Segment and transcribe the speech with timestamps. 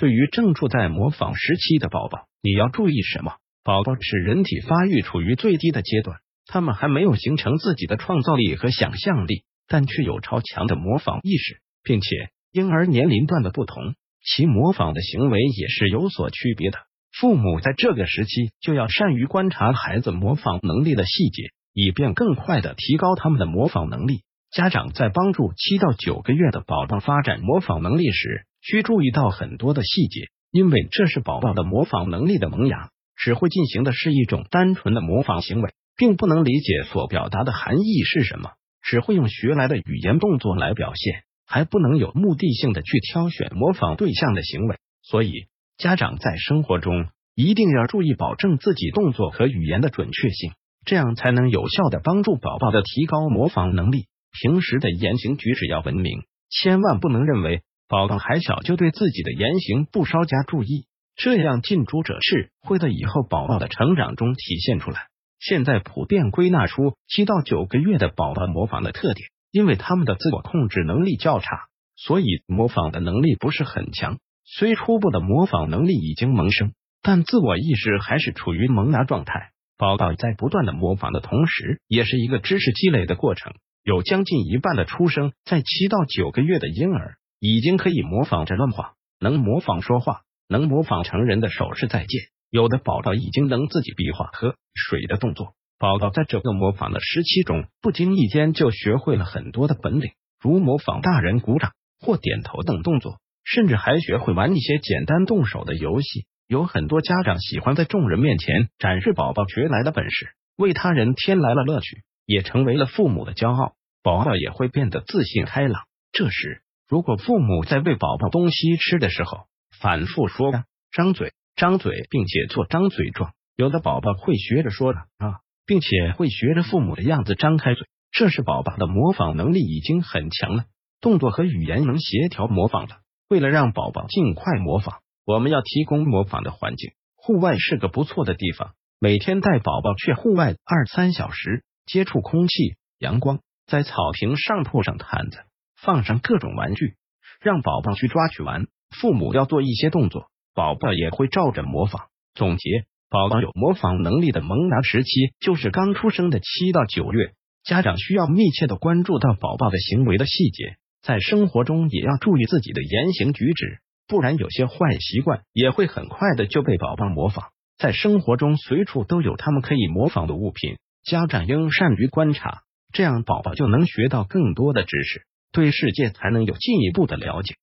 [0.00, 3.34] 对于正处在模仿时期的宝宝，你要注意什么？
[3.62, 13.94] 宝宝是人体发育处于最低的阶段，他们还没有形成自己的创造力和想象力，但却有超强的模仿意识，并且婴儿年龄段的不同，
[14.24, 16.78] 其模仿的行为也是有所区别的。
[17.12, 24.22] 父母在这个时期就要善于观察孩子模仿能力的细节，以便更快的提高他们的模仿能力。
[24.50, 32.90] 家长在帮助七到九个月的宝宝发展模仿能力时，需注意到很多的细节，因为这是宝宝的模仿能力的萌芽。
[33.16, 38.52] 只会进行的是一种单纯的模仿行为，并不能理解所表达的含义是什么。
[38.82, 44.78] 只会用学来的语言动作来表现，还不能有目的性的去挑选模仿对象的行为。
[45.02, 50.52] 所以，家长在生活中一定要注意保证自己动作和语言的准确性，
[50.86, 54.06] 这样才能有效的帮助宝宝的提高模仿能力。
[54.32, 60.86] 平时的言行举止要文明，千万不能认为宝宝还小就对自己的言行不稍加注意。
[61.16, 65.08] 这样近朱者赤，会在以后宝宝的成长中体现出来。
[65.38, 74.18] 现在普遍归纳出七到九个月的宝宝模仿的特点，因为他们的自我控制能力较差，所以模仿的能力不是很强。
[74.44, 76.72] 虽初步的模仿能力已经萌生，
[77.02, 79.50] 但自我意识还是处于萌芽状态。
[79.76, 83.54] 宝宝在不断的模仿的同时，也是一个知识积累的过程。
[83.82, 90.22] 有将近一半的出生在七到九个月的婴儿，已经可以模仿着乱画，能模仿说话。
[90.52, 95.54] 能模仿成人的手势再见，有的宝宝已经能自己比划喝水的动作。
[95.78, 106.26] 宝宝在这个模仿的时期中，不经意间就学会了很多的本领，如模仿大人鼓掌或点头等动作，甚至还学会玩一些简单动手的游戏。
[106.48, 113.74] 有很多家长喜欢在众人面前展示宝宝学来的本事，为他人添来了乐趣，也成为了父母的骄傲。
[114.04, 115.82] 宝宝也会变得自信开朗。
[116.12, 119.46] 这时，如果父母在喂宝宝东西吃的时候，
[119.80, 120.52] 反复说
[120.92, 123.32] 张嘴，张嘴，并且做张嘴状。
[123.56, 127.88] 有的宝宝会学着说啊，并且会学着父母的样子张开嘴。
[128.12, 130.66] 这是宝宝的模仿能力已经很强了，
[131.00, 132.98] 动作和语言能协调模仿了。
[133.28, 136.92] 为了让宝宝尽快模仿，我们要提供模仿的环境。
[137.16, 145.38] 户外是个不错的地方，每天带宝宝去户外二三小时，接触空气、阳光，在草坪上铺上毯子，
[145.76, 146.94] 放上各种玩具，
[147.40, 148.68] 让宝宝去抓去玩。
[148.90, 152.02] 父母要做一些动作，宝宝也会照着模仿。
[152.32, 157.32] 总结：宝宝有模仿能力的萌芽时期，就是刚出生的七到九月。
[157.64, 167.46] 家长需要密切的关注到宝宝的行为的细节，在生活中也要注意自己的言行举止，不然有些坏习惯也会很快的就被宝宝模仿。
[167.78, 172.62] 在生活中随处都有他们可以模仿的物品，家长应善于观察，
[172.92, 175.22] 这样宝宝就能学到更多的知识，
[175.52, 177.54] 对世界才能有进一步的了解。